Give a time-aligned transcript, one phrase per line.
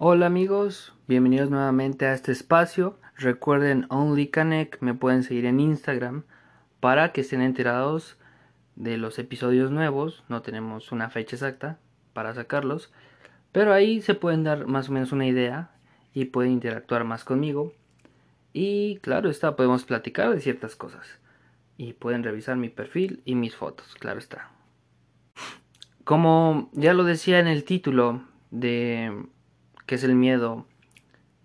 [0.00, 3.00] Hola amigos, bienvenidos nuevamente a este espacio.
[3.16, 6.22] Recuerden Only Connect, me pueden seguir en Instagram
[6.78, 8.16] para que estén enterados
[8.76, 10.22] de los episodios nuevos.
[10.28, 11.80] No tenemos una fecha exacta
[12.12, 12.92] para sacarlos,
[13.50, 15.72] pero ahí se pueden dar más o menos una idea
[16.14, 17.72] y pueden interactuar más conmigo.
[18.52, 21.18] Y claro está, podemos platicar de ciertas cosas.
[21.76, 24.52] Y pueden revisar mi perfil y mis fotos, claro está.
[26.04, 28.22] Como ya lo decía en el título
[28.52, 29.26] de
[29.88, 30.66] que es el miedo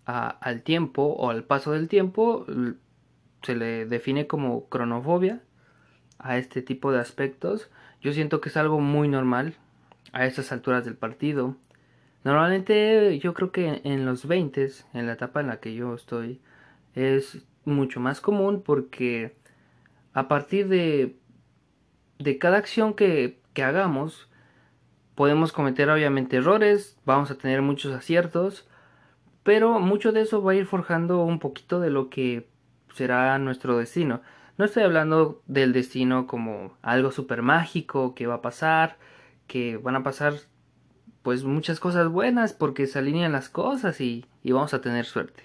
[0.05, 2.45] al tiempo o al paso del tiempo,
[3.41, 5.41] se le define como cronofobia
[6.19, 7.71] a este tipo de aspectos.
[8.01, 9.55] Yo siento que es algo muy normal
[10.11, 11.55] a estas alturas del partido.
[12.25, 16.41] Normalmente yo creo que en los 20, en la etapa en la que yo estoy,
[16.95, 19.37] es mucho más común porque
[20.13, 21.15] a partir de,
[22.19, 24.27] de cada acción que, que hagamos,
[25.15, 28.67] podemos cometer obviamente errores, vamos a tener muchos aciertos,
[29.43, 32.47] pero mucho de eso va a ir forjando un poquito de lo que
[32.93, 34.21] será nuestro destino.
[34.57, 38.97] No estoy hablando del destino como algo súper mágico que va a pasar,
[39.47, 40.33] que van a pasar
[41.23, 45.43] pues muchas cosas buenas porque se alinean las cosas y, y vamos a tener suerte.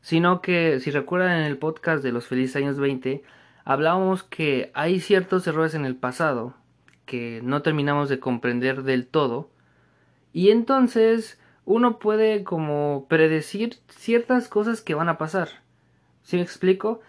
[0.00, 3.22] Sino que si recuerdan en el podcast de los felices años 20,
[3.64, 6.54] hablábamos que hay ciertos errores en el pasado
[7.06, 9.50] que no terminamos de comprender del todo.
[10.32, 15.48] Y entonces uno puede como predecir ciertas cosas que van a pasar.
[16.22, 17.00] ¿Sí me explico?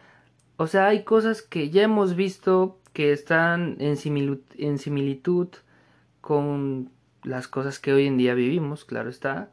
[0.57, 3.97] O sea, hay cosas que ya hemos visto que están en,
[4.57, 5.49] en similitud
[6.21, 6.91] con
[7.23, 9.51] las cosas que hoy en día vivimos, claro está.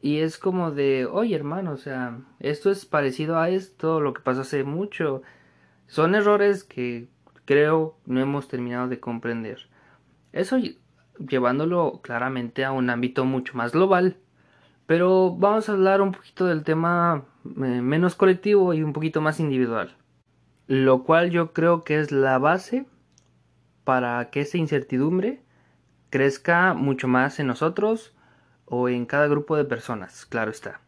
[0.00, 4.20] Y es como de, oye hermano, o sea, esto es parecido a esto, lo que
[4.22, 5.22] pasó hace mucho.
[5.86, 7.08] Son errores que
[7.44, 9.68] creo no hemos terminado de comprender.
[10.32, 10.58] Eso
[11.18, 14.16] llevándolo claramente a un ámbito mucho más global.
[14.86, 19.40] Pero vamos a hablar un poquito del tema eh, menos colectivo y un poquito más
[19.40, 19.96] individual.
[20.66, 22.86] Lo cual yo creo que es la base
[23.84, 25.42] para que esa incertidumbre
[26.10, 28.14] crezca mucho más en nosotros
[28.66, 30.80] o en cada grupo de personas, claro está.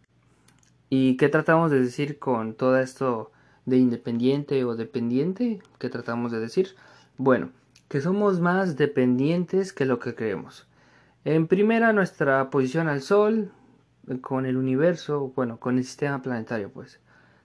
[0.88, 3.32] ¿Y qué tratamos de decir con todo esto
[3.66, 6.76] de independiente o dependiente ¿Qué tratamos de decir?
[7.18, 7.50] Bueno,
[7.88, 10.66] que somos más dependientes que lo que creemos.
[11.24, 13.50] En primera, nuestra posición al Sol,
[14.20, 17.00] con el universo, bueno, con el sistema planetario, pues.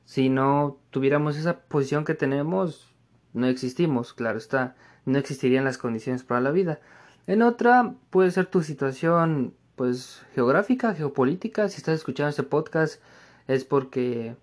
[0.05, 2.93] Si no tuviéramos esa posición que tenemos,
[3.33, 6.79] no existimos, claro está, no existirían las condiciones para la vida.
[7.27, 11.69] En otra, puede ser tu situación, pues, geográfica, geopolítica.
[11.69, 13.01] Si estás escuchando este podcast,
[13.47, 14.35] es porque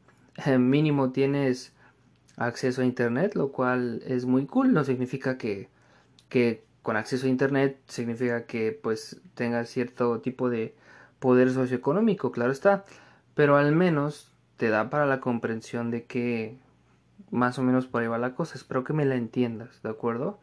[0.59, 1.73] mínimo tienes
[2.37, 5.69] acceso a internet, lo cual es muy cool, no significa que,
[6.29, 10.75] que con acceso a internet significa que pues tengas cierto tipo de
[11.19, 12.85] poder socioeconómico, claro está,
[13.35, 16.57] pero al menos te da para la comprensión de que
[17.31, 20.39] más o menos por ahí va la cosa, espero que me la entiendas, ¿de acuerdo?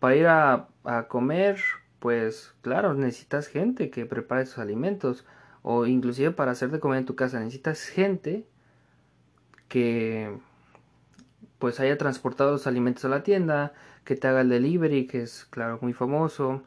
[0.00, 1.60] Para ir a, a comer,
[2.00, 5.24] pues claro, necesitas gente que prepare esos alimentos,
[5.62, 8.46] o inclusive para hacer de comer en tu casa necesitas gente
[9.74, 10.30] que
[11.58, 13.72] pues haya transportado los alimentos a la tienda,
[14.04, 16.62] que te haga el delivery, que es claro muy famoso.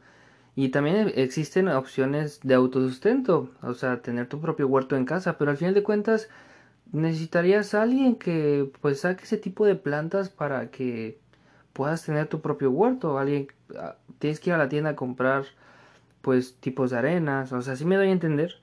[0.54, 5.50] Y también existen opciones de autosustento, o sea, tener tu propio huerto en casa, pero
[5.50, 6.28] al final de cuentas
[6.92, 11.18] necesitarías a alguien que pues saque ese tipo de plantas para que
[11.72, 13.48] puedas tener tu propio huerto, alguien
[13.78, 15.44] ah, tienes que ir a la tienda a comprar
[16.20, 18.60] pues tipos de arenas, o sea, si me doy a entender.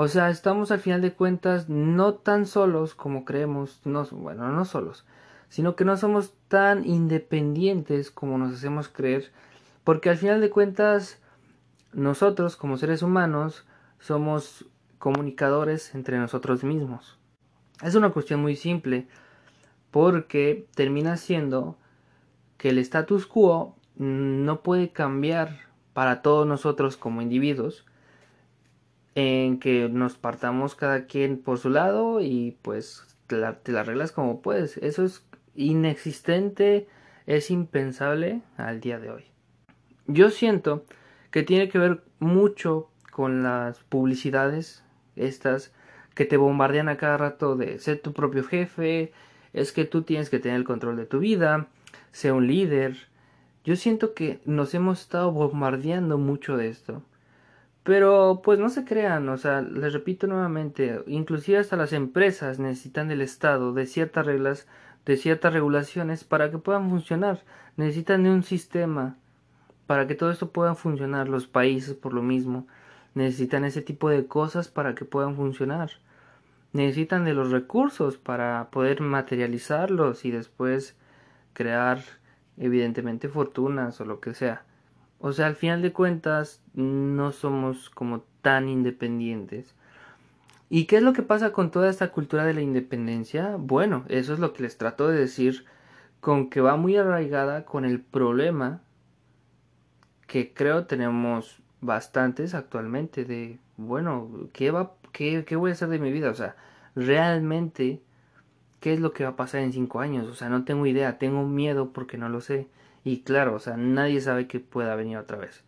[0.00, 4.64] O sea, estamos al final de cuentas no tan solos como creemos, no, bueno, no
[4.64, 5.04] solos,
[5.48, 9.32] sino que no somos tan independientes como nos hacemos creer,
[9.82, 11.20] porque al final de cuentas
[11.92, 13.66] nosotros como seres humanos
[13.98, 14.66] somos
[15.00, 17.18] comunicadores entre nosotros mismos.
[17.82, 19.08] Es una cuestión muy simple,
[19.90, 21.76] porque termina siendo
[22.56, 25.58] que el status quo no puede cambiar
[25.92, 27.84] para todos nosotros como individuos,
[29.18, 34.12] en que nos partamos cada quien por su lado y pues te la, te arreglas
[34.12, 34.76] como puedes.
[34.76, 35.26] Eso es
[35.56, 36.86] inexistente,
[37.26, 39.24] es impensable al día de hoy.
[40.06, 40.84] Yo siento
[41.32, 44.84] que tiene que ver mucho con las publicidades
[45.16, 45.72] estas
[46.14, 49.12] que te bombardean a cada rato de ser tu propio jefe,
[49.52, 51.66] es que tú tienes que tener el control de tu vida,
[52.12, 52.96] ser un líder.
[53.64, 57.02] Yo siento que nos hemos estado bombardeando mucho de esto.
[57.84, 63.08] Pero pues no se crean, o sea, les repito nuevamente, inclusive hasta las empresas necesitan
[63.08, 64.68] del Estado de ciertas reglas,
[65.06, 67.42] de ciertas regulaciones para que puedan funcionar.
[67.76, 69.16] Necesitan de un sistema
[69.88, 71.28] para que todo esto pueda funcionar.
[71.28, 72.66] Los países por lo mismo.
[73.14, 75.90] necesitan ese tipo de cosas para que puedan funcionar.
[76.72, 80.96] Necesitan de los recursos para poder materializarlos y después
[81.54, 82.00] crear
[82.58, 84.67] evidentemente fortunas o lo que sea.
[85.20, 89.74] O sea, al final de cuentas no somos como tan independientes.
[90.70, 93.56] ¿Y qué es lo que pasa con toda esta cultura de la independencia?
[93.58, 95.64] Bueno, eso es lo que les trato de decir
[96.20, 98.82] con que va muy arraigada con el problema
[100.26, 105.98] que creo tenemos bastantes actualmente de, bueno, ¿qué, va, qué, qué voy a hacer de
[105.98, 106.30] mi vida?
[106.30, 106.54] O sea,
[106.94, 108.02] realmente,
[108.80, 110.26] ¿qué es lo que va a pasar en cinco años?
[110.28, 112.68] O sea, no tengo idea, tengo miedo porque no lo sé.
[113.04, 115.64] Y claro, o sea, nadie sabe que pueda venir otra vez.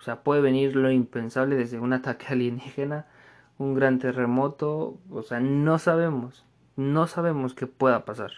[0.00, 3.06] O sea, puede venir lo impensable desde un ataque alienígena,
[3.58, 6.44] un gran terremoto, o sea, no sabemos,
[6.76, 8.32] no sabemos qué pueda pasar.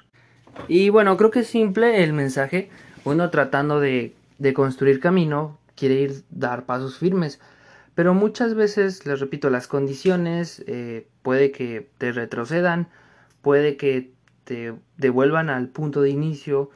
[0.69, 2.71] Y bueno, creo que es simple el mensaje,
[3.05, 7.41] uno tratando de, de construir camino, quiere ir dar pasos firmes.
[7.95, 12.89] Pero muchas veces, les repito, las condiciones eh, puede que te retrocedan,
[13.41, 14.13] puede que
[14.45, 16.71] te devuelvan al punto de inicio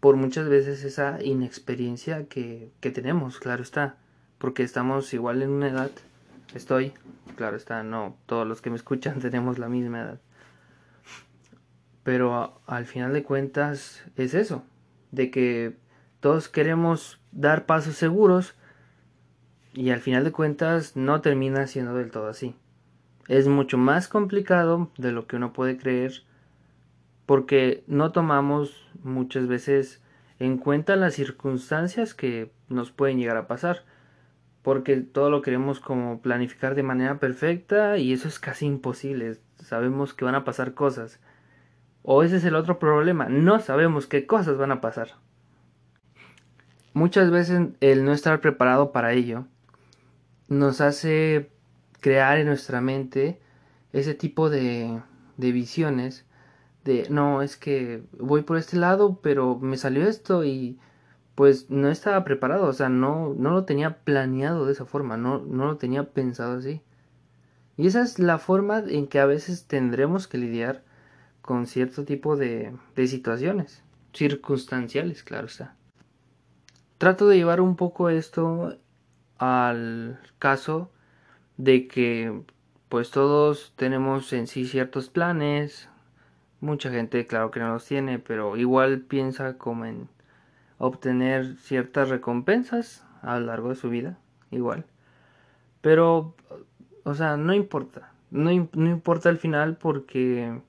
[0.00, 3.96] por muchas veces esa inexperiencia que, que tenemos, claro está,
[4.38, 5.90] porque estamos igual en una edad,
[6.54, 6.92] estoy,
[7.36, 10.20] claro está, no, todos los que me escuchan tenemos la misma edad.
[12.04, 14.64] Pero al final de cuentas es eso,
[15.10, 15.76] de que
[16.20, 18.54] todos queremos dar pasos seguros
[19.74, 22.56] y al final de cuentas no termina siendo del todo así.
[23.28, 26.22] Es mucho más complicado de lo que uno puede creer
[27.28, 30.02] porque no tomamos muchas veces
[30.38, 33.84] en cuenta las circunstancias que nos pueden llegar a pasar
[34.62, 39.36] porque todo lo queremos como planificar de manera perfecta y eso es casi imposible.
[39.56, 41.20] Sabemos que van a pasar cosas.
[42.00, 45.10] O ese es el otro problema no sabemos qué cosas van a pasar.
[46.94, 49.44] Muchas veces el no estar preparado para ello
[50.48, 51.50] nos hace
[52.00, 53.38] crear en nuestra mente
[53.92, 55.02] ese tipo de,
[55.36, 56.24] de visiones
[56.88, 60.78] de no es que voy por este lado pero me salió esto y
[61.34, 65.38] pues no estaba preparado o sea no no lo tenía planeado de esa forma no
[65.38, 66.80] no lo tenía pensado así
[67.76, 70.82] y esa es la forma en que a veces tendremos que lidiar
[71.42, 73.82] con cierto tipo de, de situaciones
[74.12, 75.76] circunstanciales claro está.
[76.96, 78.76] Trato de llevar un poco esto
[79.38, 80.90] al caso
[81.56, 82.42] de que
[82.88, 85.87] pues todos tenemos en sí ciertos planes
[86.60, 90.08] mucha gente claro que no los tiene pero igual piensa como en
[90.78, 94.18] obtener ciertas recompensas a lo largo de su vida
[94.50, 94.84] igual
[95.80, 96.34] pero
[97.04, 100.60] o sea no importa no, no importa el final porque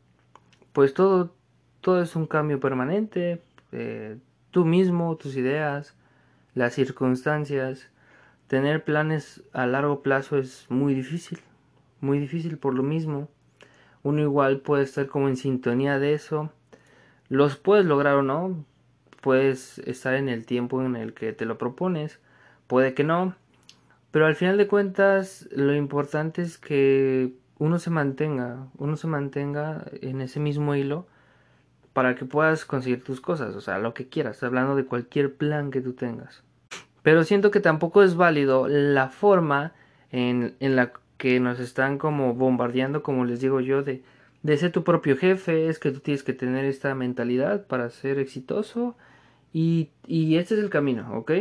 [0.74, 1.34] pues todo
[1.82, 3.42] todo es un cambio permanente
[3.72, 4.18] eh,
[4.52, 5.96] tú mismo tus ideas
[6.60, 7.90] las circunstancias,
[8.48, 11.40] tener planes a largo plazo es muy difícil,
[12.02, 13.30] muy difícil por lo mismo.
[14.04, 16.51] Uno igual puede estar como en sintonía de eso.
[17.28, 18.66] Los puedes lograr o no,
[19.22, 22.19] puedes estar en el tiempo en el que te lo propones,
[22.68, 23.36] puede que no,
[24.12, 29.86] pero al final de cuentas lo importante es que uno se mantenga, uno se mantenga
[30.02, 31.06] en ese mismo hilo
[31.94, 35.69] para que puedas conseguir tus cosas, o sea, lo que quieras, hablando de cualquier plan
[35.69, 36.44] que tú tengas.
[37.04, 39.74] Pero siento que tampoco es válido la forma
[40.12, 44.04] en, en la que nos están como bombardeando, como les digo yo, de,
[44.44, 48.19] de ser tu propio jefe, es que tú tienes que tener esta mentalidad para ser
[48.19, 48.95] exitoso
[49.54, 51.31] y, y este es el camino, ¿ok?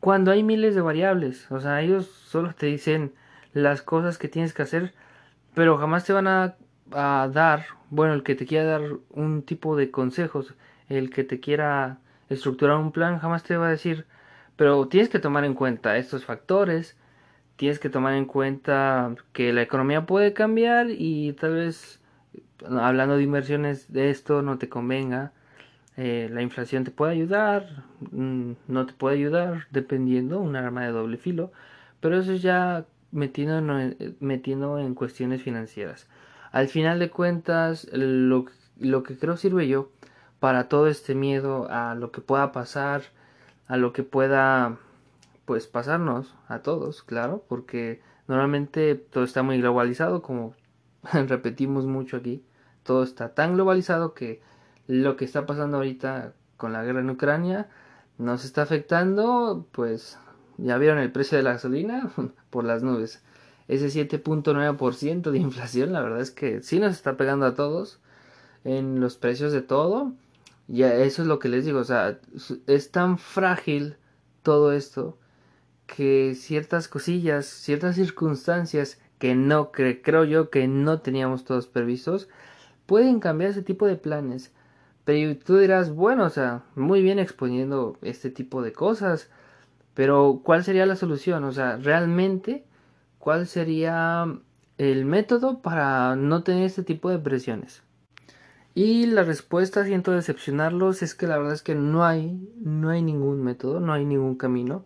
[0.00, 3.12] Cuando hay miles de variables, o sea, ellos solo te dicen
[3.52, 4.94] las cosas que tienes que hacer,
[5.54, 6.56] pero jamás te van a
[6.92, 10.54] a dar, bueno, el que te quiera dar un tipo de consejos,
[10.88, 11.98] el que te quiera
[12.28, 14.06] estructurar un plan, jamás te va a decir,
[14.56, 16.96] pero tienes que tomar en cuenta estos factores,
[17.60, 22.00] tienes que tomar en cuenta que la economía puede cambiar y tal vez
[22.66, 25.32] hablando de inversiones de esto no te convenga,
[25.98, 30.92] eh, la inflación te puede ayudar, mm, no te puede ayudar, dependiendo, un arma de
[30.92, 31.52] doble filo,
[32.00, 33.60] pero eso es ya metiendo
[34.20, 36.08] metiendo en cuestiones financieras.
[36.52, 38.46] Al final de cuentas, lo,
[38.78, 39.90] lo que creo sirve yo
[40.38, 43.02] para todo este miedo a lo que pueda pasar,
[43.68, 44.78] a lo que pueda
[45.50, 50.54] pues pasarnos a todos, claro, porque normalmente todo está muy globalizado, como
[51.12, 52.44] repetimos mucho aquí,
[52.84, 54.40] todo está tan globalizado que
[54.86, 57.68] lo que está pasando ahorita con la guerra en Ucrania
[58.16, 60.20] nos está afectando, pues
[60.56, 62.12] ya vieron el precio de la gasolina
[62.50, 63.20] por las nubes
[63.66, 67.98] ese 7.9% de inflación, la verdad es que sí nos está pegando a todos
[68.62, 70.12] en los precios de todo.
[70.68, 72.20] Y eso es lo que les digo, o sea,
[72.68, 73.96] es tan frágil
[74.44, 75.18] todo esto
[75.96, 82.28] que ciertas cosillas, ciertas circunstancias que no creo yo que no teníamos todos previstos,
[82.86, 84.52] pueden cambiar ese tipo de planes.
[85.04, 89.30] Pero tú dirás, bueno, o sea, muy bien exponiendo este tipo de cosas,
[89.94, 91.44] pero ¿cuál sería la solución?
[91.44, 92.64] O sea, realmente,
[93.18, 94.26] ¿cuál sería
[94.78, 97.82] el método para no tener este tipo de presiones?
[98.74, 103.02] Y la respuesta, siento decepcionarlos, es que la verdad es que no hay, no hay
[103.02, 104.84] ningún método, no hay ningún camino.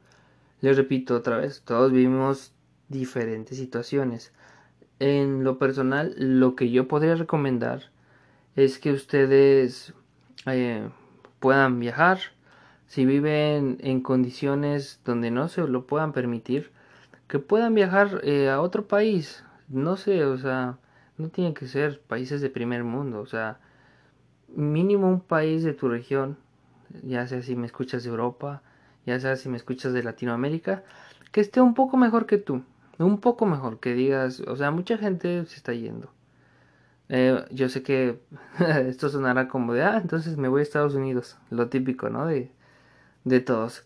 [0.64, 2.54] Les repito otra vez, todos vivimos
[2.88, 4.33] diferentes situaciones.
[4.99, 7.90] En lo personal, lo que yo podría recomendar
[8.56, 9.92] es que ustedes
[10.47, 10.88] eh,
[11.38, 12.18] puedan viajar.
[12.87, 16.71] Si viven en condiciones donde no se lo puedan permitir,
[17.28, 19.44] que puedan viajar eh, a otro país.
[19.68, 20.78] No sé, o sea,
[21.18, 23.61] no tienen que ser países de primer mundo, o sea,
[24.49, 26.38] mínimo un país de tu región,
[27.02, 28.62] ya sea si me escuchas de Europa,
[29.07, 30.83] ya sea si me escuchas de Latinoamérica,
[31.33, 32.63] que esté un poco mejor que tú,
[32.99, 36.11] un poco mejor, que digas, o sea, mucha gente se está yendo.
[37.09, 38.21] Eh, yo sé que
[38.89, 42.27] esto sonará como de, ah, entonces me voy a Estados Unidos, lo típico, ¿no?
[42.27, 42.51] De,
[43.25, 43.85] de todos.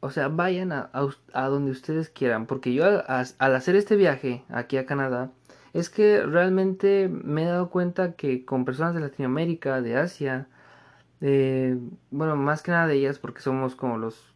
[0.00, 0.90] O sea, vayan a,
[1.34, 5.30] a, donde ustedes quieran, porque yo al, al hacer este viaje aquí a Canadá,
[5.72, 10.48] es que realmente me he dado cuenta que con personas de Latinoamérica, de Asia,
[12.10, 14.29] bueno, más que nada de ellas porque somos como los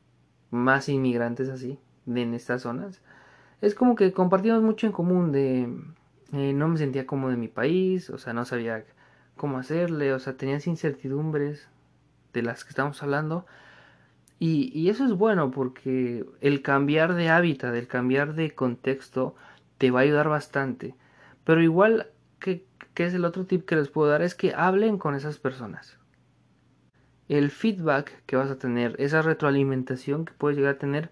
[0.55, 3.03] más inmigrantes así, en estas zonas,
[3.61, 5.69] es como que compartimos mucho en común de
[6.33, 8.85] eh, no me sentía cómodo en mi país, o sea, no sabía
[9.37, 11.69] cómo hacerle, o sea, tenías incertidumbres
[12.33, 13.47] de las que estamos hablando.
[14.41, 19.37] Y, eso es bueno porque el cambiar de hábitat, el cambiar de contexto,
[19.79, 20.95] te va a ayudar bastante.
[21.45, 22.09] Pero igual,
[22.41, 24.23] que, es el otro tip que les puedo dar?
[24.23, 25.99] Es que hablen con esas personas.
[27.29, 31.11] El feedback que vas a tener, esa retroalimentación que puedes llegar a tener,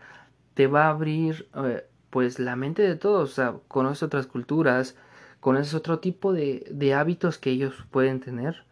[0.55, 3.31] te va a abrir eh, pues la mente de todos.
[3.31, 4.97] O sea, conoces otras culturas,
[5.41, 8.65] conoces otro tipo de, de hábitos que ellos pueden tener.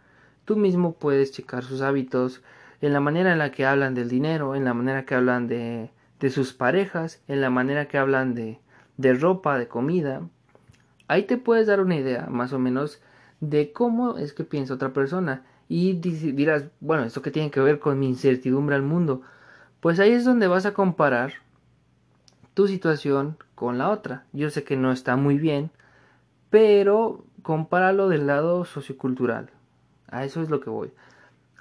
[0.44, 2.42] Tú mismo puedes checar sus hábitos
[2.80, 5.90] en la manera en la que hablan del dinero, en la manera que hablan de,
[6.18, 8.58] de sus parejas, en la manera que hablan de,
[8.96, 10.22] de ropa, de comida.
[11.08, 13.00] Ahí te puedes dar una idea más o menos
[13.40, 15.44] de cómo es que piensa otra persona.
[15.70, 19.22] Y dirás, bueno, ¿esto qué tiene que ver con mi incertidumbre al mundo?
[19.80, 21.34] Pues ahí es donde vas a comparar
[22.52, 24.24] tu situación con la otra.
[24.32, 25.70] Yo sé que no está muy bien,
[26.50, 29.48] pero compáralo del lado sociocultural.
[30.08, 30.90] A eso es lo que voy.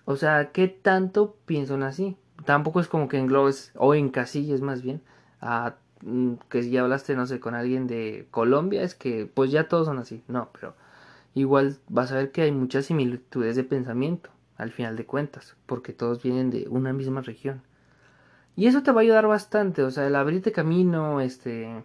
[0.06, 2.18] O sea, ¿qué tanto piensan así?
[2.44, 5.02] Tampoco es como que englobes o encasilles más bien
[5.40, 9.68] a Mm, que ya hablaste, no sé, con alguien de Colombia, es que pues ya
[9.68, 10.24] todos son así.
[10.28, 10.76] No, pero
[11.40, 15.94] igual vas a ver que hay muchas similitudes de pensamiento, al final de cuentas, porque
[15.94, 17.62] todos vienen de una misma región.
[18.56, 21.84] Y eso te va a ayudar bastante, o sea, el abrirte camino, este,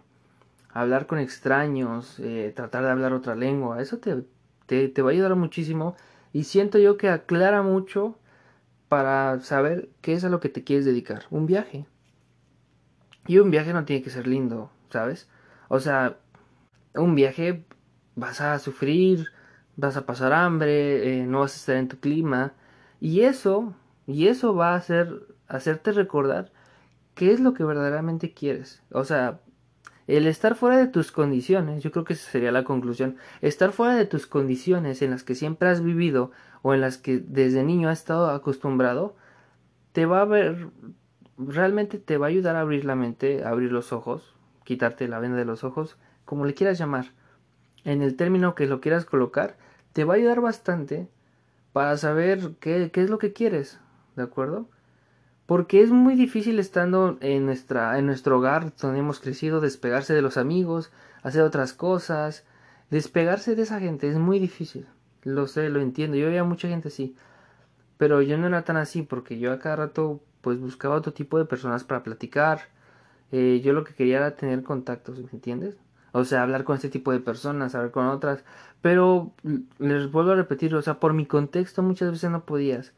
[0.71, 4.23] hablar con extraños, eh, tratar de hablar otra lengua, eso te,
[4.65, 5.95] te, te va a ayudar muchísimo
[6.33, 8.17] y siento yo que aclara mucho
[8.89, 11.23] para saber qué es a lo que te quieres dedicar.
[11.29, 11.85] Un viaje.
[13.27, 15.29] Y un viaje no tiene que ser lindo, ¿sabes?
[15.69, 16.17] O sea,
[16.93, 17.65] un viaje
[18.15, 19.27] vas a sufrir,
[19.77, 22.53] vas a pasar hambre, eh, no vas a estar en tu clima.
[22.99, 23.73] Y eso,
[24.07, 26.51] y eso va a hacer, hacerte recordar
[27.13, 28.81] qué es lo que verdaderamente quieres.
[28.91, 29.39] O sea,
[30.07, 33.95] el estar fuera de tus condiciones, yo creo que esa sería la conclusión, estar fuera
[33.95, 37.89] de tus condiciones en las que siempre has vivido o en las que desde niño
[37.89, 39.15] has estado acostumbrado,
[39.93, 40.69] te va a ver,
[41.37, 45.19] realmente te va a ayudar a abrir la mente, a abrir los ojos, quitarte la
[45.19, 47.07] venda de los ojos, como le quieras llamar.
[47.85, 49.55] En el término que lo quieras colocar,
[49.93, 51.07] te va a ayudar bastante
[51.71, 53.79] para saber qué, qué es lo que quieres,
[54.15, 54.67] ¿de acuerdo?
[55.45, 60.23] Porque es muy difícil estando en, nuestra, en nuestro hogar donde hemos crecido, despegarse de
[60.23, 62.43] los amigos, hacer otras cosas,
[62.89, 64.87] despegarse de esa gente es muy difícil.
[65.23, 67.15] Lo sé, lo entiendo, yo veía mucha gente así.
[67.97, 71.37] Pero yo no era tan así porque yo a cada rato pues buscaba otro tipo
[71.37, 72.61] de personas para platicar.
[73.31, 75.77] Eh, yo lo que quería era tener contactos, ¿me entiendes?
[76.17, 78.45] O sea, hablar con este tipo de personas, hablar con otras.
[78.81, 79.33] Pero
[79.79, 82.93] les vuelvo a repetir, o sea, por mi contexto muchas veces no podías.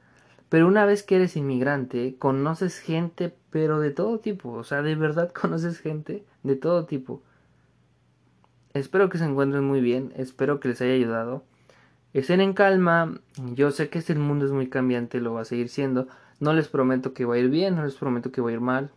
[0.49, 4.51] Pero una vez que eres inmigrante, conoces gente, pero de todo tipo.
[4.51, 7.23] O sea, de verdad conoces gente de todo tipo.
[8.75, 11.43] Espero que se encuentren muy bien, espero que les haya ayudado.
[12.13, 13.19] Estén en calma,
[13.55, 16.07] yo sé que este mundo es muy cambiante, lo va a seguir siendo,
[16.39, 18.61] no les prometo que va a ir bien, no les prometo que va a ir
[18.61, 18.91] mal.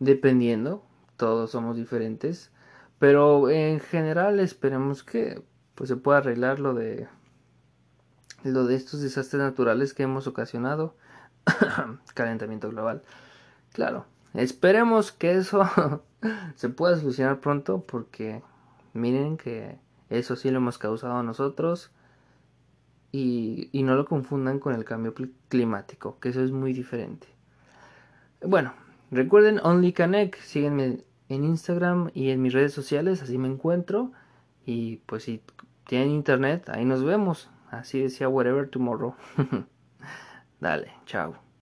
[0.00, 0.84] Dependiendo,
[1.16, 2.50] todos somos diferentes.
[2.98, 5.42] Pero en general esperemos que
[5.74, 7.08] pues se pueda arreglar lo de
[8.42, 10.96] lo de estos desastres naturales que hemos ocasionado.
[12.14, 13.02] Calentamiento global.
[13.72, 15.68] Claro, esperemos que eso
[16.54, 18.42] se pueda solucionar pronto porque
[18.94, 21.90] miren que eso sí lo hemos causado nosotros
[23.12, 25.14] y, y no lo confundan con el cambio
[25.48, 27.26] climático, que eso es muy diferente.
[28.42, 28.72] Bueno,
[29.10, 34.12] recuerden OnlyConnect, síguenme en Instagram y en mis redes sociales, así me encuentro.
[34.64, 35.42] Y pues si
[35.86, 37.50] tienen internet, ahí nos vemos.
[37.70, 39.14] Así decía Whatever Tomorrow.
[40.60, 41.45] Dale, chao.